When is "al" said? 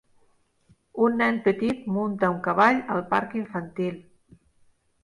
2.97-3.07